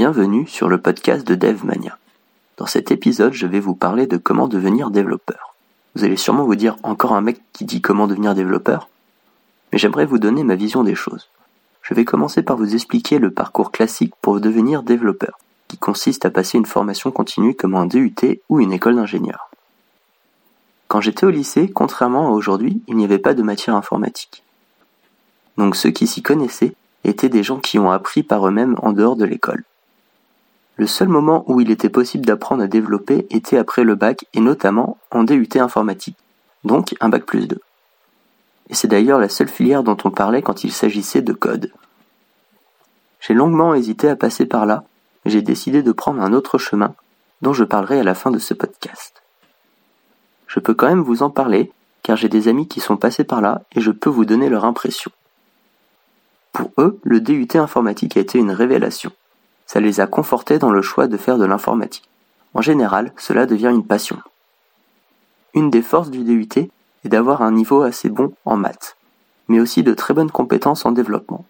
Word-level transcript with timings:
Bienvenue 0.00 0.46
sur 0.46 0.70
le 0.70 0.80
podcast 0.80 1.28
de 1.28 1.34
DevMania. 1.34 1.98
Dans 2.56 2.64
cet 2.64 2.90
épisode, 2.90 3.34
je 3.34 3.46
vais 3.46 3.60
vous 3.60 3.74
parler 3.74 4.06
de 4.06 4.16
comment 4.16 4.48
devenir 4.48 4.90
développeur. 4.90 5.54
Vous 5.94 6.04
allez 6.04 6.16
sûrement 6.16 6.46
vous 6.46 6.54
dire 6.54 6.78
encore 6.82 7.12
un 7.12 7.20
mec 7.20 7.38
qui 7.52 7.66
dit 7.66 7.82
comment 7.82 8.06
devenir 8.06 8.34
développeur? 8.34 8.88
Mais 9.70 9.78
j'aimerais 9.78 10.06
vous 10.06 10.16
donner 10.16 10.42
ma 10.42 10.54
vision 10.54 10.84
des 10.84 10.94
choses. 10.94 11.28
Je 11.82 11.92
vais 11.92 12.06
commencer 12.06 12.42
par 12.42 12.56
vous 12.56 12.74
expliquer 12.74 13.18
le 13.18 13.30
parcours 13.30 13.72
classique 13.72 14.14
pour 14.22 14.40
devenir 14.40 14.82
développeur, 14.82 15.38
qui 15.68 15.76
consiste 15.76 16.24
à 16.24 16.30
passer 16.30 16.56
une 16.56 16.64
formation 16.64 17.10
continue 17.10 17.54
comme 17.54 17.74
un 17.74 17.84
DUT 17.84 18.40
ou 18.48 18.58
une 18.58 18.72
école 18.72 18.96
d'ingénieur. 18.96 19.50
Quand 20.88 21.02
j'étais 21.02 21.26
au 21.26 21.30
lycée, 21.30 21.68
contrairement 21.68 22.28
à 22.28 22.30
aujourd'hui, 22.30 22.80
il 22.88 22.96
n'y 22.96 23.04
avait 23.04 23.18
pas 23.18 23.34
de 23.34 23.42
matière 23.42 23.76
informatique. 23.76 24.44
Donc 25.58 25.76
ceux 25.76 25.90
qui 25.90 26.06
s'y 26.06 26.22
connaissaient 26.22 26.72
étaient 27.04 27.28
des 27.28 27.42
gens 27.42 27.60
qui 27.60 27.78
ont 27.78 27.90
appris 27.90 28.22
par 28.22 28.48
eux-mêmes 28.48 28.76
en 28.80 28.94
dehors 28.94 29.16
de 29.16 29.26
l'école. 29.26 29.62
Le 30.80 30.86
seul 30.86 31.08
moment 31.08 31.44
où 31.46 31.60
il 31.60 31.70
était 31.70 31.90
possible 31.90 32.24
d'apprendre 32.24 32.62
à 32.62 32.66
développer 32.66 33.26
était 33.28 33.58
après 33.58 33.84
le 33.84 33.96
bac 33.96 34.24
et 34.32 34.40
notamment 34.40 34.96
en 35.10 35.24
DUT 35.24 35.46
informatique, 35.56 36.16
donc 36.64 36.94
un 37.00 37.10
bac 37.10 37.26
plus 37.26 37.46
2. 37.46 37.60
Et 38.70 38.74
c'est 38.74 38.88
d'ailleurs 38.88 39.18
la 39.18 39.28
seule 39.28 39.50
filière 39.50 39.82
dont 39.82 39.98
on 40.04 40.10
parlait 40.10 40.40
quand 40.40 40.64
il 40.64 40.72
s'agissait 40.72 41.20
de 41.20 41.34
code. 41.34 41.70
J'ai 43.20 43.34
longuement 43.34 43.74
hésité 43.74 44.08
à 44.08 44.16
passer 44.16 44.46
par 44.46 44.64
là, 44.64 44.84
mais 45.22 45.30
j'ai 45.30 45.42
décidé 45.42 45.82
de 45.82 45.92
prendre 45.92 46.22
un 46.22 46.32
autre 46.32 46.56
chemin, 46.56 46.94
dont 47.42 47.52
je 47.52 47.64
parlerai 47.64 48.00
à 48.00 48.02
la 48.02 48.14
fin 48.14 48.30
de 48.30 48.38
ce 48.38 48.54
podcast. 48.54 49.22
Je 50.46 50.60
peux 50.60 50.72
quand 50.72 50.88
même 50.88 51.02
vous 51.02 51.22
en 51.22 51.28
parler, 51.28 51.70
car 52.02 52.16
j'ai 52.16 52.30
des 52.30 52.48
amis 52.48 52.68
qui 52.68 52.80
sont 52.80 52.96
passés 52.96 53.24
par 53.24 53.42
là 53.42 53.64
et 53.72 53.82
je 53.82 53.90
peux 53.90 54.08
vous 54.08 54.24
donner 54.24 54.48
leur 54.48 54.64
impression. 54.64 55.10
Pour 56.54 56.70
eux, 56.78 56.98
le 57.02 57.20
DUT 57.20 57.48
informatique 57.56 58.16
a 58.16 58.20
été 58.20 58.38
une 58.38 58.50
révélation 58.50 59.12
ça 59.70 59.78
les 59.78 60.00
a 60.00 60.08
confortés 60.08 60.58
dans 60.58 60.72
le 60.72 60.82
choix 60.82 61.06
de 61.06 61.16
faire 61.16 61.38
de 61.38 61.44
l'informatique. 61.44 62.10
En 62.54 62.60
général, 62.60 63.12
cela 63.16 63.46
devient 63.46 63.70
une 63.72 63.86
passion. 63.86 64.18
Une 65.54 65.70
des 65.70 65.80
forces 65.80 66.10
du 66.10 66.24
DUT 66.24 66.48
est 67.04 67.08
d'avoir 67.08 67.40
un 67.42 67.52
niveau 67.52 67.82
assez 67.82 68.08
bon 68.08 68.32
en 68.44 68.56
maths, 68.56 68.96
mais 69.46 69.60
aussi 69.60 69.84
de 69.84 69.94
très 69.94 70.12
bonnes 70.12 70.32
compétences 70.32 70.86
en 70.86 70.90
développement. 70.90 71.44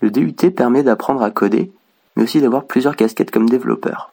Le 0.00 0.10
DUT 0.10 0.50
permet 0.50 0.82
d'apprendre 0.82 1.22
à 1.22 1.30
coder, 1.30 1.72
mais 2.16 2.24
aussi 2.24 2.42
d'avoir 2.42 2.66
plusieurs 2.66 2.96
casquettes 2.96 3.30
comme 3.30 3.48
développeur. 3.48 4.12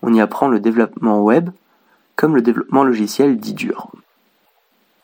On 0.00 0.14
y 0.14 0.20
apprend 0.22 0.48
le 0.48 0.58
développement 0.58 1.20
web, 1.20 1.50
comme 2.16 2.34
le 2.34 2.40
développement 2.40 2.82
logiciel 2.82 3.36
dit 3.36 3.52
dur. 3.52 3.90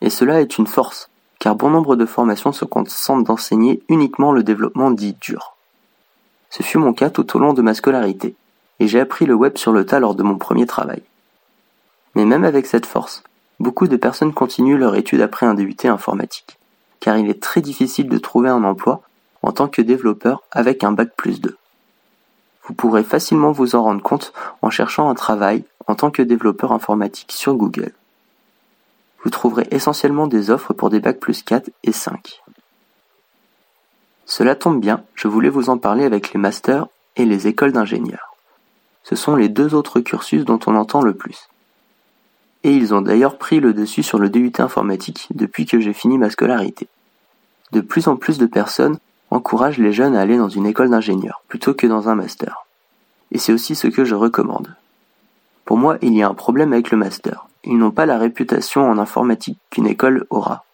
Et 0.01 0.08
cela 0.08 0.41
est 0.41 0.56
une 0.56 0.67
force, 0.67 1.11
car 1.41 1.56
bon 1.56 1.69
nombre 1.69 1.95
de 1.95 2.06
formations 2.06 2.53
se 2.53 2.64
concentrent 2.64 3.25
d'enseigner 3.25 3.83
uniquement 3.91 4.33
le 4.33 4.45
développement 4.45 4.91
dit 4.91 5.14
dur. 5.20 5.56
Ce 6.50 6.62
fut 6.62 6.78
mon 6.78 6.92
cas 6.92 7.11
tout 7.11 7.36
au 7.36 7.39
long 7.39 7.52
de 7.52 7.62
ma 7.62 7.75
scolarité, 7.75 8.34
et 8.80 8.89
j'ai 8.89 9.00
appris 9.00 9.27
le 9.27 9.34
web 9.34 9.56
sur 9.56 9.72
le 9.72 9.84
tas 9.84 10.00
lors 10.00 10.14
de 10.14 10.22
mon 10.22 10.39
premier 10.39 10.66
travail. 10.66 11.02
Mais 12.14 12.25
même 12.25 12.44
avec 12.44 12.66
cette 12.66 12.86
force, 12.86 13.22
beaucoup 13.61 13.89
de 13.89 13.97
personnes 13.97 14.33
continuent 14.33 14.78
leur 14.78 14.97
étude 14.97 15.20
après 15.20 15.47
un 15.47 15.55
DUT 15.55 15.77
informatique, 15.84 16.58
car 17.00 17.17
il 17.19 17.28
est 17.28 17.42
très 17.42 17.61
difficile 17.61 18.08
de 18.08 18.19
trouver 18.19 18.48
un 18.48 18.64
emploi 18.64 19.02
en 19.42 19.52
tant 19.52 19.69
que 19.69 19.83
développeur 19.83 20.42
avec 20.50 20.84
un 20.84 20.92
bac 20.92 21.11
plus 21.17 21.41
2. 21.41 21.56
Vous 22.64 22.74
pourrez 22.74 23.05
facilement 23.05 23.52
vous 23.52 23.77
en 23.77 23.83
rendre 23.83 24.02
compte 24.02 24.33
en 24.61 24.70
cherchant 24.70 25.08
un 25.08 25.14
travail 25.14 25.64
en 25.86 25.94
tant 25.94 26.11
que 26.11 26.22
développeur 26.22 26.72
informatique 26.72 27.33
sur 27.33 27.55
Google. 27.55 27.92
Vous 29.22 29.30
trouverez 29.30 29.67
essentiellement 29.70 30.27
des 30.27 30.50
offres 30.50 30.72
pour 30.72 30.91
des 30.91 31.00
bacs 31.00 31.20
plus 31.20 31.42
4 31.42 31.70
et 31.84 31.92
5. 31.92 32.42
Cela 34.27 34.57
tombe 34.57 34.81
bien, 34.81 35.05
je 35.15 35.29
voulais 35.29 35.49
vous 35.49 35.71
en 35.71 35.79
parler 35.79 36.05
avec 36.05 36.33
les 36.33 36.41
masters 36.41 36.89
et 37.15 37.25
les 37.25 37.47
écoles 37.47 37.73
d'ingénieurs. 37.73 38.37
Ce 39.05 39.15
sont 39.15 39.37
les 39.37 39.49
deux 39.49 39.75
autres 39.75 40.01
cursus 40.01 40.45
dont 40.45 40.59
on 40.67 40.75
entend 40.75 41.01
le 41.01 41.15
plus. 41.15 41.49
Et 42.65 42.73
ils 42.73 42.93
ont 42.93 43.03
d'ailleurs 43.03 43.39
pris 43.39 43.61
le 43.61 43.73
dessus 43.73 44.03
sur 44.03 44.19
le 44.19 44.29
DUT 44.29 44.53
informatique 44.59 45.29
depuis 45.31 45.65
que 45.65 45.79
j'ai 45.79 45.92
fini 45.92 46.19
ma 46.19 46.29
scolarité. 46.29 46.89
De 47.70 47.81
plus 47.81 48.09
en 48.09 48.17
plus 48.17 48.39
de 48.39 48.47
personnes 48.47 48.98
encouragent 49.31 49.79
les 49.79 49.92
jeunes 49.92 50.17
à 50.17 50.20
aller 50.20 50.36
dans 50.36 50.48
une 50.48 50.67
école 50.67 50.91
d'ingénieur 50.91 51.42
plutôt 51.47 51.75
que 51.75 51.86
dans 51.86 52.09
un 52.09 52.17
master. 52.17 52.67
Et 53.31 53.39
c'est 53.39 53.53
aussi 53.53 53.77
ce 53.77 53.86
que 53.86 54.05
je 54.05 54.17
recommande. 54.17 54.75
Pour 55.65 55.77
moi, 55.77 55.98
il 56.03 56.15
y 56.15 56.23
a 56.23 56.29
un 56.29 56.35
problème 56.35 56.73
avec 56.73 56.91
le 56.91 56.98
master. 56.98 57.47
Ils 57.63 57.79
n'ont 57.79 57.92
pas 57.92 58.07
la 58.07 58.19
réputation 58.19 58.89
en 58.89 58.98
informatique 58.98 59.59
qu'une 59.70 59.86
école 59.86 60.27
aura. 60.31 60.66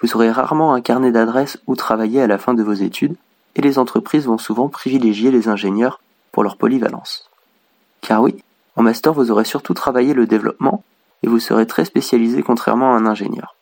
Vous 0.00 0.14
aurez 0.14 0.30
rarement 0.30 0.74
un 0.74 0.80
carnet 0.80 1.12
d'adresses 1.12 1.58
où 1.66 1.76
travailler 1.76 2.20
à 2.20 2.26
la 2.26 2.38
fin 2.38 2.54
de 2.54 2.62
vos 2.62 2.72
études, 2.72 3.16
et 3.56 3.62
les 3.62 3.78
entreprises 3.78 4.26
vont 4.26 4.38
souvent 4.38 4.68
privilégier 4.68 5.30
les 5.30 5.48
ingénieurs 5.48 6.00
pour 6.32 6.42
leur 6.42 6.56
polyvalence. 6.56 7.30
Car 8.00 8.22
oui, 8.22 8.42
en 8.76 8.82
master 8.82 9.12
vous 9.12 9.30
aurez 9.30 9.44
surtout 9.44 9.74
travaillé 9.74 10.14
le 10.14 10.26
développement, 10.26 10.82
et 11.22 11.28
vous 11.28 11.38
serez 11.38 11.66
très 11.66 11.84
spécialisé 11.84 12.42
contrairement 12.42 12.94
à 12.94 12.98
un 12.98 13.06
ingénieur. 13.06 13.54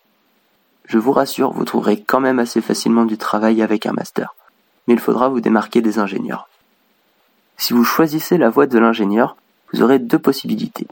Je 0.87 0.99
vous 0.99 1.13
rassure, 1.13 1.53
vous 1.53 1.65
trouverez 1.65 2.03
quand 2.03 2.21
même 2.21 2.39
assez 2.39 2.61
facilement 2.61 3.05
du 3.05 3.19
travail 3.19 3.63
avec 3.63 3.87
un 3.87 3.93
master, 3.93 4.35
mais 4.87 4.95
il 4.95 5.01
faudra 5.01 5.29
vous 5.29 5.41
démarquer 5.41 5.81
des 5.81 5.99
ingénieurs. 5.99 6.49
Si 7.57 7.73
vous 7.73 7.85
choisissez 7.85 8.39
la 8.39 8.51
voie 8.51 8.67
de 8.67 8.79
l'ingénieur, 8.79 9.37
vous 9.73 9.83
aurez 9.83 9.99
deux 9.99 10.19
possibilités. 10.19 10.89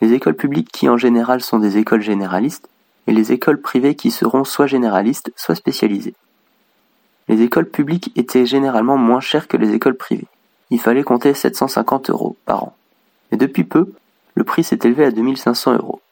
Les 0.00 0.12
écoles 0.12 0.36
publiques 0.36 0.70
qui 0.72 0.88
en 0.88 0.96
général 0.96 1.42
sont 1.42 1.58
des 1.58 1.76
écoles 1.76 2.00
généralistes 2.00 2.68
et 3.08 3.12
les 3.12 3.32
écoles 3.32 3.60
privées 3.60 3.94
qui 3.94 4.10
seront 4.10 4.44
soit 4.44 4.66
généralistes, 4.66 5.32
soit 5.34 5.54
spécialisées. 5.54 6.14
Les 7.26 7.40
écoles 7.40 7.68
publiques 7.68 8.12
étaient 8.16 8.44
généralement 8.44 8.98
moins 8.98 9.20
chères 9.20 9.48
que 9.48 9.56
les 9.56 9.72
écoles 9.72 9.96
privées. 9.96 10.28
Il 10.70 10.78
fallait 10.78 11.02
compter 11.02 11.32
750 11.32 12.10
euros 12.10 12.36
par 12.44 12.64
an. 12.64 12.76
Mais 13.32 13.38
depuis 13.38 13.64
peu, 13.64 13.94
le 14.34 14.44
prix 14.44 14.62
s'est 14.62 14.80
élevé 14.84 15.06
à 15.06 15.10
2500 15.10 15.76
euros. 15.76 16.02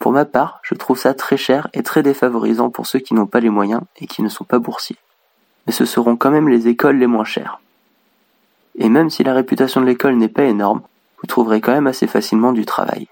Pour 0.00 0.10
ma 0.10 0.24
part, 0.24 0.58
je 0.64 0.74
trouve 0.74 0.98
ça 0.98 1.14
très 1.14 1.36
cher 1.36 1.68
et 1.74 1.84
très 1.84 2.02
défavorisant 2.02 2.70
pour 2.70 2.88
ceux 2.88 2.98
qui 2.98 3.14
n'ont 3.14 3.26
pas 3.26 3.40
les 3.40 3.48
moyens 3.48 3.82
et 4.00 4.08
qui 4.08 4.24
ne 4.24 4.28
sont 4.28 4.44
pas 4.44 4.58
boursiers. 4.58 4.98
Mais 5.66 5.72
ce 5.72 5.84
seront 5.84 6.16
quand 6.16 6.32
même 6.32 6.48
les 6.48 6.66
écoles 6.66 6.98
les 6.98 7.06
moins 7.06 7.24
chères. 7.24 7.60
Et 8.76 8.88
même 8.88 9.10
si 9.10 9.22
la 9.22 9.34
réputation 9.34 9.80
de 9.80 9.86
l'école 9.86 10.16
n'est 10.16 10.28
pas 10.28 10.44
énorme, 10.44 10.82
vous 11.20 11.28
trouverez 11.28 11.60
quand 11.60 11.72
même 11.72 11.86
assez 11.86 12.08
facilement 12.08 12.52
du 12.52 12.64
travail. 12.64 13.06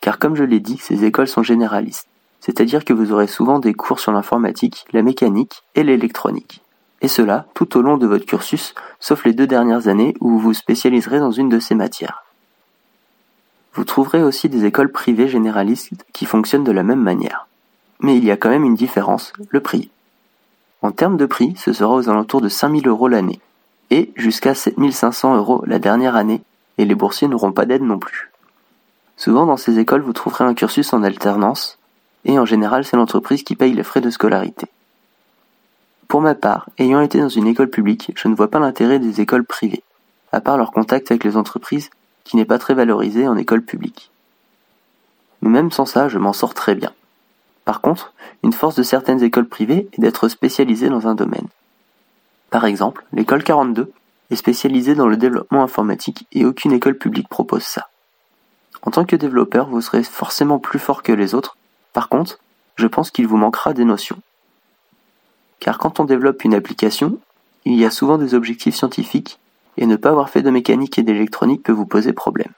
Car 0.00 0.18
comme 0.18 0.36
je 0.36 0.44
l'ai 0.44 0.60
dit, 0.60 0.78
ces 0.78 1.04
écoles 1.04 1.28
sont 1.28 1.42
généralistes, 1.42 2.08
c'est-à-dire 2.40 2.84
que 2.84 2.92
vous 2.92 3.12
aurez 3.12 3.26
souvent 3.26 3.58
des 3.58 3.74
cours 3.74 4.00
sur 4.00 4.12
l'informatique, 4.12 4.84
la 4.92 5.02
mécanique 5.02 5.62
et 5.74 5.82
l'électronique. 5.82 6.62
Et 7.00 7.08
cela 7.08 7.46
tout 7.54 7.76
au 7.76 7.82
long 7.82 7.96
de 7.96 8.06
votre 8.06 8.26
cursus, 8.26 8.74
sauf 9.00 9.24
les 9.24 9.32
deux 9.32 9.46
dernières 9.46 9.88
années 9.88 10.14
où 10.20 10.30
vous 10.30 10.38
vous 10.38 10.54
spécialiserez 10.54 11.20
dans 11.20 11.30
une 11.30 11.48
de 11.48 11.58
ces 11.58 11.74
matières. 11.74 12.24
Vous 13.74 13.84
trouverez 13.84 14.22
aussi 14.22 14.48
des 14.48 14.64
écoles 14.64 14.90
privées 14.90 15.28
généralistes 15.28 16.04
qui 16.12 16.26
fonctionnent 16.26 16.64
de 16.64 16.72
la 16.72 16.82
même 16.82 17.02
manière. 17.02 17.46
Mais 18.00 18.16
il 18.16 18.24
y 18.24 18.30
a 18.30 18.36
quand 18.36 18.48
même 18.48 18.64
une 18.64 18.74
différence, 18.74 19.32
le 19.50 19.60
prix. 19.60 19.90
En 20.82 20.90
termes 20.92 21.16
de 21.16 21.26
prix, 21.26 21.54
ce 21.56 21.72
sera 21.72 21.94
aux 21.94 22.08
alentours 22.08 22.40
de 22.40 22.48
5000 22.48 22.86
euros 22.88 23.08
l'année, 23.08 23.40
et 23.90 24.12
jusqu'à 24.16 24.54
7500 24.54 25.36
euros 25.36 25.62
la 25.66 25.78
dernière 25.78 26.16
année, 26.16 26.42
et 26.78 26.84
les 26.84 26.94
boursiers 26.94 27.28
n'auront 27.28 27.52
pas 27.52 27.66
d'aide 27.66 27.82
non 27.82 27.98
plus. 27.98 28.27
Souvent 29.18 29.46
dans 29.46 29.56
ces 29.56 29.80
écoles 29.80 30.02
vous 30.02 30.12
trouverez 30.12 30.44
un 30.44 30.54
cursus 30.54 30.92
en 30.92 31.02
alternance, 31.02 31.76
et 32.24 32.38
en 32.38 32.44
général 32.44 32.84
c'est 32.84 32.96
l'entreprise 32.96 33.42
qui 33.42 33.56
paye 33.56 33.72
les 33.74 33.82
frais 33.82 34.00
de 34.00 34.10
scolarité. 34.10 34.68
Pour 36.06 36.20
ma 36.20 36.36
part, 36.36 36.68
ayant 36.78 37.00
été 37.00 37.18
dans 37.18 37.28
une 37.28 37.48
école 37.48 37.68
publique, 37.68 38.12
je 38.14 38.28
ne 38.28 38.36
vois 38.36 38.48
pas 38.48 38.60
l'intérêt 38.60 39.00
des 39.00 39.20
écoles 39.20 39.44
privées, 39.44 39.82
à 40.30 40.40
part 40.40 40.56
leur 40.56 40.70
contact 40.70 41.10
avec 41.10 41.24
les 41.24 41.36
entreprises 41.36 41.90
qui 42.22 42.36
n'est 42.36 42.44
pas 42.44 42.60
très 42.60 42.74
valorisé 42.74 43.26
en 43.26 43.36
école 43.36 43.62
publique. 43.62 44.12
Mais 45.42 45.50
même 45.50 45.72
sans 45.72 45.84
ça, 45.84 46.08
je 46.08 46.18
m'en 46.18 46.32
sors 46.32 46.54
très 46.54 46.76
bien. 46.76 46.92
Par 47.64 47.80
contre, 47.80 48.14
une 48.44 48.52
force 48.52 48.76
de 48.76 48.84
certaines 48.84 49.24
écoles 49.24 49.48
privées 49.48 49.88
est 49.94 50.00
d'être 50.00 50.28
spécialisée 50.28 50.90
dans 50.90 51.08
un 51.08 51.16
domaine. 51.16 51.48
Par 52.50 52.66
exemple, 52.66 53.04
l'école 53.12 53.42
42 53.42 53.90
est 54.30 54.36
spécialisée 54.36 54.94
dans 54.94 55.08
le 55.08 55.16
développement 55.16 55.64
informatique 55.64 56.28
et 56.30 56.44
aucune 56.44 56.72
école 56.72 56.96
publique 56.96 57.28
propose 57.28 57.64
ça. 57.64 57.88
En 58.82 58.90
tant 58.90 59.04
que 59.04 59.16
développeur, 59.16 59.68
vous 59.68 59.80
serez 59.80 60.02
forcément 60.02 60.58
plus 60.58 60.78
fort 60.78 61.02
que 61.02 61.12
les 61.12 61.34
autres. 61.34 61.56
Par 61.92 62.08
contre, 62.08 62.38
je 62.76 62.86
pense 62.86 63.10
qu'il 63.10 63.26
vous 63.26 63.36
manquera 63.36 63.74
des 63.74 63.84
notions. 63.84 64.18
Car 65.60 65.78
quand 65.78 66.00
on 66.00 66.04
développe 66.04 66.44
une 66.44 66.54
application, 66.54 67.18
il 67.64 67.74
y 67.74 67.84
a 67.84 67.90
souvent 67.90 68.18
des 68.18 68.34
objectifs 68.34 68.76
scientifiques 68.76 69.38
et 69.76 69.86
ne 69.86 69.96
pas 69.96 70.10
avoir 70.10 70.30
fait 70.30 70.42
de 70.42 70.50
mécanique 70.50 70.98
et 70.98 71.02
d'électronique 71.02 71.62
peut 71.62 71.72
vous 71.72 71.86
poser 71.86 72.12
problème. 72.12 72.52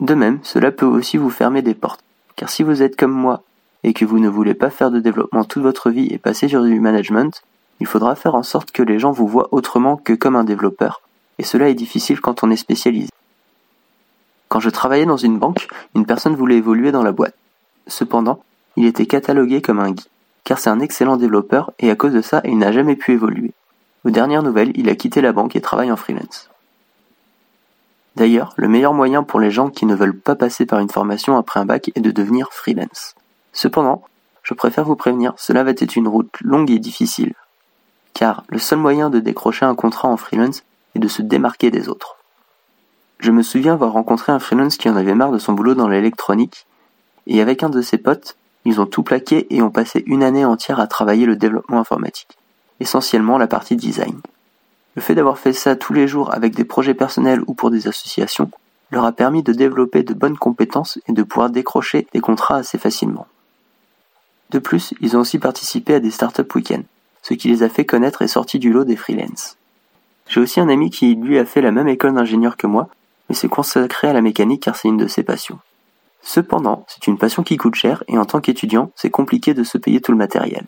De 0.00 0.14
même, 0.14 0.38
cela 0.42 0.70
peut 0.70 0.86
aussi 0.86 1.16
vous 1.16 1.30
fermer 1.30 1.62
des 1.62 1.74
portes, 1.74 2.04
car 2.36 2.48
si 2.48 2.62
vous 2.62 2.82
êtes 2.82 2.96
comme 2.96 3.12
moi 3.12 3.42
et 3.82 3.92
que 3.92 4.04
vous 4.04 4.18
ne 4.18 4.28
voulez 4.28 4.54
pas 4.54 4.70
faire 4.70 4.90
de 4.90 5.00
développement 5.00 5.44
toute 5.44 5.62
votre 5.62 5.90
vie 5.90 6.08
et 6.12 6.18
passer 6.18 6.48
sur 6.48 6.62
du 6.62 6.80
management, 6.80 7.42
il 7.80 7.86
faudra 7.86 8.14
faire 8.14 8.34
en 8.34 8.42
sorte 8.42 8.70
que 8.70 8.82
les 8.82 8.98
gens 8.98 9.12
vous 9.12 9.26
voient 9.26 9.48
autrement 9.52 9.96
que 9.96 10.12
comme 10.12 10.36
un 10.36 10.44
développeur, 10.44 11.00
et 11.38 11.44
cela 11.44 11.68
est 11.68 11.74
difficile 11.74 12.20
quand 12.20 12.42
on 12.42 12.50
est 12.50 12.56
spécialisé. 12.56 13.10
Quand 14.48 14.60
je 14.60 14.70
travaillais 14.70 15.06
dans 15.06 15.16
une 15.16 15.38
banque, 15.38 15.68
une 15.94 16.06
personne 16.06 16.34
voulait 16.34 16.56
évoluer 16.56 16.92
dans 16.92 17.02
la 17.02 17.12
boîte. 17.12 17.34
Cependant, 17.86 18.40
il 18.76 18.86
était 18.86 19.06
catalogué 19.06 19.60
comme 19.60 19.80
un 19.80 19.88
geek, 19.88 20.08
car 20.44 20.58
c'est 20.58 20.70
un 20.70 20.80
excellent 20.80 21.16
développeur 21.16 21.72
et 21.78 21.90
à 21.90 21.96
cause 21.96 22.12
de 22.12 22.22
ça, 22.22 22.40
il 22.44 22.58
n'a 22.58 22.72
jamais 22.72 22.96
pu 22.96 23.12
évoluer. 23.12 23.52
Aux 24.04 24.10
dernières 24.10 24.42
nouvelles, 24.42 24.72
il 24.74 24.88
a 24.88 24.94
quitté 24.94 25.20
la 25.20 25.32
banque 25.32 25.56
et 25.56 25.60
travaille 25.60 25.92
en 25.92 25.96
freelance. 25.96 26.48
D'ailleurs, 28.16 28.52
le 28.56 28.68
meilleur 28.68 28.94
moyen 28.94 29.22
pour 29.22 29.40
les 29.40 29.50
gens 29.50 29.70
qui 29.70 29.86
ne 29.86 29.94
veulent 29.94 30.18
pas 30.18 30.34
passer 30.34 30.66
par 30.66 30.78
une 30.80 30.88
formation 30.88 31.36
après 31.36 31.60
un 31.60 31.66
bac 31.66 31.90
est 31.94 32.00
de 32.00 32.10
devenir 32.10 32.48
freelance. 32.52 33.14
Cependant, 33.52 34.02
je 34.42 34.54
préfère 34.54 34.84
vous 34.84 34.96
prévenir, 34.96 35.34
cela 35.36 35.62
va 35.62 35.70
être 35.70 35.96
une 35.96 36.08
route 36.08 36.34
longue 36.40 36.70
et 36.70 36.78
difficile. 36.78 37.34
Car 38.14 38.44
le 38.48 38.58
seul 38.58 38.78
moyen 38.78 39.10
de 39.10 39.20
décrocher 39.20 39.66
un 39.66 39.74
contrat 39.74 40.08
en 40.08 40.16
freelance 40.16 40.64
est 40.94 40.98
de 40.98 41.08
se 41.08 41.22
démarquer 41.22 41.70
des 41.70 41.88
autres. 41.88 42.17
Je 43.18 43.30
me 43.32 43.42
souviens 43.42 43.74
avoir 43.74 43.92
rencontré 43.92 44.32
un 44.32 44.38
freelance 44.38 44.76
qui 44.76 44.88
en 44.88 44.96
avait 44.96 45.14
marre 45.14 45.32
de 45.32 45.38
son 45.38 45.52
boulot 45.52 45.74
dans 45.74 45.88
l'électronique, 45.88 46.66
et 47.26 47.40
avec 47.40 47.62
un 47.62 47.68
de 47.68 47.82
ses 47.82 47.98
potes, 47.98 48.36
ils 48.64 48.80
ont 48.80 48.86
tout 48.86 49.02
plaqué 49.02 49.46
et 49.54 49.62
ont 49.62 49.70
passé 49.70 50.04
une 50.06 50.22
année 50.22 50.44
entière 50.44 50.78
à 50.78 50.86
travailler 50.86 51.26
le 51.26 51.36
développement 51.36 51.80
informatique, 51.80 52.38
essentiellement 52.80 53.38
la 53.38 53.46
partie 53.46 53.76
design. 53.76 54.20
Le 54.94 55.02
fait 55.02 55.14
d'avoir 55.14 55.38
fait 55.38 55.52
ça 55.52 55.76
tous 55.76 55.92
les 55.92 56.08
jours 56.08 56.32
avec 56.34 56.54
des 56.54 56.64
projets 56.64 56.94
personnels 56.94 57.42
ou 57.46 57.54
pour 57.54 57.70
des 57.70 57.88
associations 57.88 58.50
leur 58.90 59.04
a 59.04 59.12
permis 59.12 59.42
de 59.42 59.52
développer 59.52 60.02
de 60.02 60.14
bonnes 60.14 60.38
compétences 60.38 60.98
et 61.08 61.12
de 61.12 61.22
pouvoir 61.22 61.50
décrocher 61.50 62.06
des 62.12 62.20
contrats 62.20 62.56
assez 62.56 62.78
facilement. 62.78 63.26
De 64.50 64.58
plus, 64.58 64.94
ils 65.00 65.16
ont 65.16 65.20
aussi 65.20 65.38
participé 65.38 65.94
à 65.94 66.00
des 66.00 66.10
startup 66.10 66.52
week-ends, 66.54 66.84
ce 67.22 67.34
qui 67.34 67.48
les 67.48 67.62
a 67.62 67.68
fait 67.68 67.84
connaître 67.84 68.22
et 68.22 68.28
sortis 68.28 68.58
du 68.58 68.72
lot 68.72 68.84
des 68.84 68.96
freelance. 68.96 69.56
J'ai 70.26 70.40
aussi 70.40 70.60
un 70.60 70.68
ami 70.68 70.90
qui 70.90 71.14
lui 71.14 71.38
a 71.38 71.44
fait 71.44 71.60
la 71.60 71.70
même 71.70 71.88
école 71.88 72.14
d'ingénieur 72.14 72.56
que 72.56 72.66
moi 72.66 72.88
mais 73.28 73.34
s'est 73.34 73.48
consacré 73.48 74.08
à 74.08 74.12
la 74.12 74.20
mécanique 74.20 74.62
car 74.62 74.76
c'est 74.76 74.88
une 74.88 74.96
de 74.96 75.06
ses 75.06 75.22
passions. 75.22 75.58
Cependant, 76.22 76.84
c'est 76.88 77.06
une 77.06 77.18
passion 77.18 77.42
qui 77.42 77.56
coûte 77.56 77.74
cher 77.74 78.04
et 78.08 78.18
en 78.18 78.24
tant 78.24 78.40
qu'étudiant, 78.40 78.90
c'est 78.96 79.10
compliqué 79.10 79.54
de 79.54 79.64
se 79.64 79.78
payer 79.78 80.00
tout 80.00 80.12
le 80.12 80.18
matériel. 80.18 80.66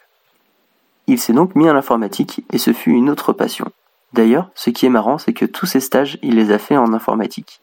Il 1.07 1.19
s'est 1.19 1.33
donc 1.33 1.55
mis 1.55 1.69
à 1.69 1.73
l'informatique 1.73 2.45
et 2.53 2.59
ce 2.59 2.73
fut 2.73 2.93
une 2.93 3.11
autre 3.11 3.33
passion. 3.33 3.67
D'ailleurs, 4.12 4.51
ce 4.55 4.71
qui 4.71 4.87
est 4.87 4.91
marrant, 4.91 5.19
c'est 5.19 5.33
que 5.33 5.45
tous 5.45 5.67
ses 5.67 5.81
stages, 5.81 6.19
il 6.23 6.37
les 6.37 6.51
a 6.51 6.59
fait 6.59 6.77
en 6.77 6.93
informatique. 6.93 7.61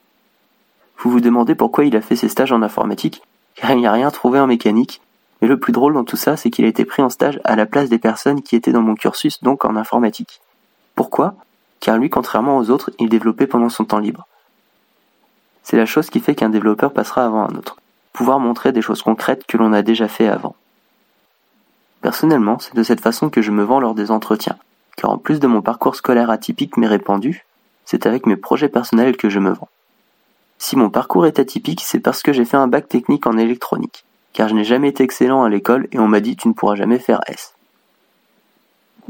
Vous 0.99 1.11
vous 1.11 1.21
demandez 1.21 1.55
pourquoi 1.55 1.85
il 1.85 1.95
a 1.95 2.01
fait 2.01 2.15
ses 2.15 2.29
stages 2.29 2.51
en 2.51 2.61
informatique, 2.61 3.21
car 3.55 3.71
il 3.71 3.77
n'y 3.77 3.87
a 3.87 3.91
rien 3.91 4.11
trouvé 4.11 4.39
en 4.39 4.47
mécanique, 4.47 5.01
mais 5.41 5.47
le 5.47 5.59
plus 5.59 5.73
drôle 5.73 5.93
dans 5.93 6.03
tout 6.03 6.17
ça, 6.17 6.37
c'est 6.37 6.49
qu'il 6.49 6.65
a 6.65 6.69
été 6.69 6.85
pris 6.85 7.03
en 7.03 7.09
stage 7.09 7.39
à 7.43 7.55
la 7.55 7.65
place 7.65 7.89
des 7.89 7.99
personnes 7.99 8.41
qui 8.41 8.55
étaient 8.55 8.71
dans 8.71 8.81
mon 8.81 8.95
cursus, 8.95 9.41
donc 9.43 9.65
en 9.65 9.75
informatique. 9.75 10.41
Pourquoi? 10.95 11.35
Car 11.79 11.97
lui, 11.97 12.09
contrairement 12.09 12.57
aux 12.57 12.69
autres, 12.71 12.91
il 12.99 13.09
développait 13.09 13.47
pendant 13.47 13.69
son 13.69 13.85
temps 13.85 13.99
libre. 13.99 14.27
C'est 15.69 15.75
la 15.75 15.85
chose 15.85 16.09
qui 16.09 16.21
fait 16.21 16.33
qu'un 16.33 16.47
développeur 16.47 16.93
passera 16.93 17.25
avant 17.25 17.43
un 17.43 17.53
autre. 17.55 17.75
Pouvoir 18.13 18.39
montrer 18.39 18.71
des 18.71 18.81
choses 18.81 19.01
concrètes 19.01 19.45
que 19.45 19.57
l'on 19.57 19.73
a 19.73 19.81
déjà 19.81 20.07
fait 20.07 20.29
avant. 20.29 20.55
Personnellement, 21.99 22.57
c'est 22.57 22.73
de 22.73 22.83
cette 22.83 23.01
façon 23.01 23.29
que 23.29 23.41
je 23.41 23.51
me 23.51 23.63
vends 23.65 23.81
lors 23.81 23.93
des 23.93 24.09
entretiens, 24.09 24.55
car 24.95 25.09
en 25.09 25.17
plus 25.17 25.41
de 25.41 25.47
mon 25.47 25.61
parcours 25.61 25.97
scolaire 25.97 26.29
atypique 26.29 26.77
mais 26.77 26.87
répandu, 26.87 27.45
c'est 27.83 28.05
avec 28.05 28.25
mes 28.25 28.37
projets 28.37 28.69
personnels 28.69 29.17
que 29.17 29.29
je 29.29 29.39
me 29.39 29.51
vends. 29.51 29.67
Si 30.57 30.77
mon 30.77 30.89
parcours 30.89 31.25
est 31.25 31.37
atypique, 31.37 31.81
c'est 31.83 31.99
parce 31.99 32.23
que 32.23 32.31
j'ai 32.31 32.45
fait 32.45 32.55
un 32.55 32.69
bac 32.69 32.87
technique 32.87 33.27
en 33.27 33.37
électronique, 33.37 34.05
car 34.31 34.47
je 34.47 34.55
n'ai 34.55 34.63
jamais 34.63 34.87
été 34.87 35.03
excellent 35.03 35.43
à 35.43 35.49
l'école 35.49 35.89
et 35.91 35.99
on 35.99 36.07
m'a 36.07 36.21
dit 36.21 36.37
tu 36.37 36.47
ne 36.47 36.53
pourras 36.53 36.75
jamais 36.75 36.97
faire 36.97 37.19
S. 37.27 37.55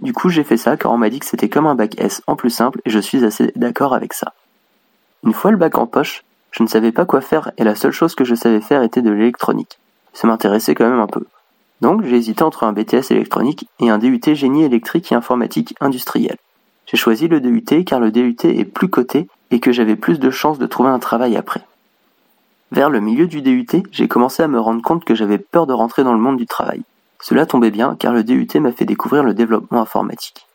Du 0.02 0.12
coup, 0.12 0.30
j'ai 0.30 0.44
fait 0.44 0.58
ça 0.58 0.76
car 0.76 0.92
on 0.92 0.98
m'a 0.98 1.12
dit 1.12 1.20
que 1.20 1.28
c'était 1.28 1.50
comme 1.50 1.68
un 1.68 1.76
bac 1.76 1.94
S 2.00 2.24
en 2.26 2.36
plus 2.36 2.50
simple 2.50 2.82
et 2.84 2.90
je 2.90 2.98
suis 2.98 3.24
assez 3.24 3.52
d'accord 3.56 3.94
avec 3.94 4.14
ça. 4.14 4.34
Une 5.24 5.34
fois 5.34 5.52
le 5.52 5.58
bac 5.58 5.78
en 5.78 5.86
poche, 5.86 6.24
je 6.52 6.64
ne 6.64 6.68
savais 6.68 6.92
pas 6.92 7.06
quoi 7.06 7.22
faire 7.22 7.52
et 7.58 7.64
la 7.64 7.76
seule 7.76 7.92
chose 7.92 8.16
que 8.16 8.24
je 8.24 8.36
savais 8.36 8.62
faire 8.62 8.84
était 8.84 9.02
de 9.02 9.12
l'électronique. 9.12 9.80
Ça 10.14 10.28
m'intéressait 10.28 10.76
quand 10.76 10.90
même 10.90 11.00
un 11.00 11.08
peu. 11.08 11.26
Donc 11.82 12.04
j'ai 12.04 12.16
hésité 12.16 12.44
entre 12.44 12.64
un 12.64 12.74
BTS 12.74 13.12
électronique 13.12 13.68
et 13.80 13.90
un 13.90 14.00
DUT 14.00 14.22
génie 14.34 14.64
électrique 14.64 15.12
et 15.12 15.16
informatique 15.16 15.76
industriel. 15.80 16.38
J'ai 16.88 16.98
choisi 16.98 17.28
le 17.28 17.40
DUT 17.40 17.84
car 17.86 18.00
le 18.00 18.12
DUT 18.12 18.38
est 18.44 18.66
plus 18.66 18.90
coté 18.90 19.28
et 19.52 19.60
que 19.60 19.72
j'avais 19.72 19.96
plus 19.96 20.20
de 20.20 20.32
chances 20.32 20.58
de 20.58 20.66
trouver 20.66 20.90
un 20.90 21.00
travail 21.00 21.36
après. 21.36 21.62
Vers 22.72 22.90
le 22.90 23.00
milieu 23.00 23.28
du 23.28 23.42
DUT, 23.42 23.84
j'ai 23.92 24.08
commencé 24.08 24.42
à 24.44 24.48
me 24.48 24.60
rendre 24.60 24.82
compte 24.82 25.06
que 25.06 25.16
j'avais 25.16 25.38
peur 25.38 25.68
de 25.68 25.74
rentrer 25.74 26.04
dans 26.04 26.14
le 26.14 26.20
monde 26.20 26.38
du 26.38 26.46
travail. 26.46 26.82
Cela 27.22 27.46
tombait 27.46 27.72
bien 27.72 27.96
car 28.00 28.14
le 28.14 28.24
DUT 28.24 28.60
m'a 28.60 28.72
fait 28.72 28.86
découvrir 28.86 29.24
le 29.24 29.34
développement 29.34 29.82
informatique. 29.82 30.48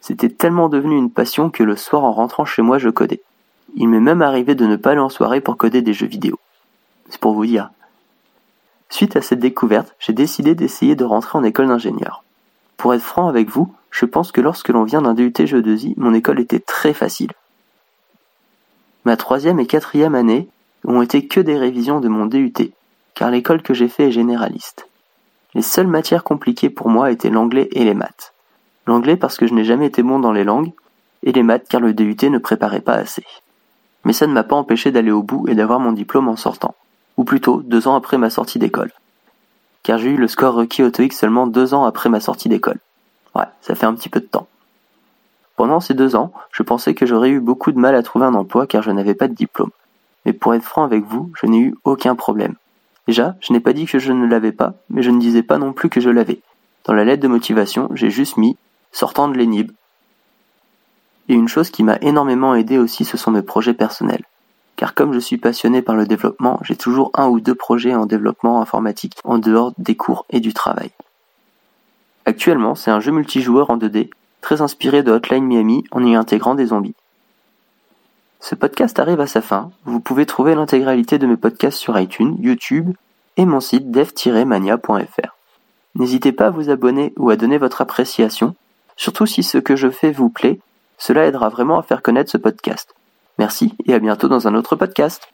C'était 0.00 0.28
tellement 0.28 0.68
devenu 0.68 0.96
une 0.96 1.10
passion 1.10 1.50
que 1.50 1.62
le 1.62 1.76
soir 1.76 2.04
en 2.04 2.12
rentrant 2.12 2.44
chez 2.44 2.62
moi 2.62 2.78
je 2.78 2.88
codais. 2.88 3.22
Il 3.78 3.88
m'est 3.90 4.00
même 4.00 4.22
arrivé 4.22 4.54
de 4.54 4.64
ne 4.64 4.76
pas 4.76 4.92
aller 4.92 5.00
en 5.00 5.10
soirée 5.10 5.42
pour 5.42 5.58
coder 5.58 5.82
des 5.82 5.92
jeux 5.92 6.06
vidéo. 6.06 6.38
C'est 7.10 7.20
pour 7.20 7.34
vous 7.34 7.44
dire. 7.44 7.70
Suite 8.88 9.16
à 9.16 9.20
cette 9.20 9.38
découverte, 9.38 9.94
j'ai 9.98 10.14
décidé 10.14 10.54
d'essayer 10.54 10.96
de 10.96 11.04
rentrer 11.04 11.38
en 11.38 11.44
école 11.44 11.68
d'ingénieur. 11.68 12.24
Pour 12.78 12.94
être 12.94 13.02
franc 13.02 13.28
avec 13.28 13.50
vous, 13.50 13.74
je 13.90 14.06
pense 14.06 14.32
que 14.32 14.40
lorsque 14.40 14.70
l'on 14.70 14.84
vient 14.84 15.02
d'un 15.02 15.12
DUT 15.12 15.34
jeu 15.44 15.60
2 15.60 15.94
mon 15.98 16.14
école 16.14 16.40
était 16.40 16.58
très 16.58 16.94
facile. 16.94 17.32
Ma 19.04 19.18
troisième 19.18 19.60
et 19.60 19.66
quatrième 19.66 20.14
année 20.14 20.48
ont 20.84 21.02
été 21.02 21.26
que 21.26 21.40
des 21.40 21.58
révisions 21.58 22.00
de 22.00 22.08
mon 22.08 22.24
DUT, 22.24 22.72
car 23.14 23.30
l'école 23.30 23.62
que 23.62 23.74
j'ai 23.74 23.88
fait 23.88 24.08
est 24.08 24.12
généraliste. 24.12 24.88
Les 25.54 25.62
seules 25.62 25.86
matières 25.86 26.24
compliquées 26.24 26.70
pour 26.70 26.88
moi 26.88 27.10
étaient 27.10 27.30
l'anglais 27.30 27.68
et 27.72 27.84
les 27.84 27.94
maths. 27.94 28.32
L'anglais 28.86 29.16
parce 29.16 29.36
que 29.36 29.46
je 29.46 29.52
n'ai 29.52 29.64
jamais 29.64 29.86
été 29.86 30.02
bon 30.02 30.18
dans 30.18 30.32
les 30.32 30.44
langues, 30.44 30.72
et 31.22 31.32
les 31.32 31.42
maths 31.42 31.66
car 31.68 31.80
le 31.80 31.92
DUT 31.92 32.30
ne 32.30 32.38
préparait 32.38 32.80
pas 32.80 32.94
assez 32.94 33.24
mais 34.06 34.12
ça 34.12 34.28
ne 34.28 34.32
m'a 34.32 34.44
pas 34.44 34.54
empêché 34.54 34.92
d'aller 34.92 35.10
au 35.10 35.24
bout 35.24 35.48
et 35.48 35.56
d'avoir 35.56 35.80
mon 35.80 35.90
diplôme 35.90 36.28
en 36.28 36.36
sortant, 36.36 36.76
ou 37.16 37.24
plutôt 37.24 37.60
deux 37.62 37.88
ans 37.88 37.96
après 37.96 38.18
ma 38.18 38.30
sortie 38.30 38.60
d'école. 38.60 38.92
Car 39.82 39.98
j'ai 39.98 40.10
eu 40.10 40.16
le 40.16 40.28
score 40.28 40.54
requis 40.54 40.84
au 40.84 40.90
TOEIC 40.90 41.12
seulement 41.12 41.48
deux 41.48 41.74
ans 41.74 41.84
après 41.84 42.08
ma 42.08 42.20
sortie 42.20 42.48
d'école. 42.48 42.78
Ouais, 43.34 43.46
ça 43.62 43.74
fait 43.74 43.84
un 43.84 43.94
petit 43.94 44.08
peu 44.08 44.20
de 44.20 44.26
temps. 44.26 44.46
Pendant 45.56 45.80
ces 45.80 45.92
deux 45.92 46.14
ans, 46.14 46.32
je 46.52 46.62
pensais 46.62 46.94
que 46.94 47.04
j'aurais 47.04 47.30
eu 47.30 47.40
beaucoup 47.40 47.72
de 47.72 47.80
mal 47.80 47.96
à 47.96 48.02
trouver 48.04 48.26
un 48.26 48.34
emploi 48.34 48.68
car 48.68 48.80
je 48.80 48.92
n'avais 48.92 49.14
pas 49.14 49.26
de 49.26 49.34
diplôme. 49.34 49.72
Mais 50.24 50.32
pour 50.32 50.54
être 50.54 50.62
franc 50.62 50.84
avec 50.84 51.04
vous, 51.04 51.32
je 51.40 51.46
n'ai 51.46 51.58
eu 51.58 51.74
aucun 51.82 52.14
problème. 52.14 52.54
Déjà, 53.08 53.34
je 53.40 53.52
n'ai 53.52 53.60
pas 53.60 53.72
dit 53.72 53.86
que 53.86 53.98
je 53.98 54.12
ne 54.12 54.26
l'avais 54.26 54.52
pas, 54.52 54.74
mais 54.88 55.02
je 55.02 55.10
ne 55.10 55.18
disais 55.18 55.42
pas 55.42 55.58
non 55.58 55.72
plus 55.72 55.88
que 55.88 56.00
je 56.00 56.10
l'avais. 56.10 56.42
Dans 56.84 56.94
la 56.94 57.02
lettre 57.02 57.24
de 57.24 57.28
motivation, 57.28 57.88
j'ai 57.92 58.10
juste 58.10 58.36
mis 58.36 58.56
sortant 58.92 59.26
de 59.26 59.36
l'ENIB 59.36 59.72
et 61.28 61.34
une 61.34 61.48
chose 61.48 61.70
qui 61.70 61.82
m'a 61.82 61.98
énormément 62.00 62.54
aidé 62.54 62.78
aussi, 62.78 63.04
ce 63.04 63.16
sont 63.16 63.30
mes 63.30 63.42
projets 63.42 63.74
personnels. 63.74 64.24
Car 64.76 64.94
comme 64.94 65.12
je 65.12 65.18
suis 65.18 65.38
passionné 65.38 65.82
par 65.82 65.94
le 65.94 66.06
développement, 66.06 66.60
j'ai 66.62 66.76
toujours 66.76 67.10
un 67.14 67.28
ou 67.28 67.40
deux 67.40 67.54
projets 67.54 67.94
en 67.94 68.06
développement 68.06 68.60
informatique 68.60 69.14
en 69.24 69.38
dehors 69.38 69.72
des 69.78 69.96
cours 69.96 70.26
et 70.30 70.40
du 70.40 70.52
travail. 70.52 70.90
Actuellement, 72.26 72.74
c'est 72.74 72.90
un 72.90 73.00
jeu 73.00 73.12
multijoueur 73.12 73.70
en 73.70 73.78
2D, 73.78 74.10
très 74.40 74.60
inspiré 74.60 75.02
de 75.02 75.12
Hotline 75.12 75.44
Miami 75.44 75.84
en 75.90 76.04
y 76.04 76.14
intégrant 76.14 76.54
des 76.54 76.66
zombies. 76.66 76.94
Ce 78.40 78.54
podcast 78.54 78.98
arrive 78.98 79.20
à 79.20 79.26
sa 79.26 79.40
fin. 79.40 79.70
Vous 79.84 80.00
pouvez 80.00 80.26
trouver 80.26 80.54
l'intégralité 80.54 81.18
de 81.18 81.26
mes 81.26 81.36
podcasts 81.36 81.78
sur 81.78 81.98
iTunes, 81.98 82.36
YouTube 82.38 82.94
et 83.36 83.46
mon 83.46 83.60
site 83.60 83.90
dev-mania.fr. 83.90 85.36
N'hésitez 85.94 86.32
pas 86.32 86.46
à 86.46 86.50
vous 86.50 86.68
abonner 86.68 87.12
ou 87.16 87.30
à 87.30 87.36
donner 87.36 87.58
votre 87.58 87.80
appréciation, 87.80 88.54
surtout 88.96 89.26
si 89.26 89.42
ce 89.42 89.58
que 89.58 89.76
je 89.76 89.90
fais 89.90 90.12
vous 90.12 90.28
plaît 90.28 90.60
cela 90.98 91.26
aidera 91.26 91.48
vraiment 91.48 91.78
à 91.78 91.82
faire 91.82 92.02
connaître 92.02 92.30
ce 92.30 92.38
podcast. 92.38 92.94
Merci 93.38 93.74
et 93.86 93.94
à 93.94 93.98
bientôt 93.98 94.28
dans 94.28 94.48
un 94.48 94.54
autre 94.54 94.76
podcast. 94.76 95.28